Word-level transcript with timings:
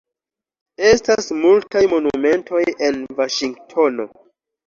Estas 0.91 1.27
multaj 1.41 1.83
monumentoj 1.91 2.63
en 2.87 2.97
Vaŝingtono. 3.19 4.09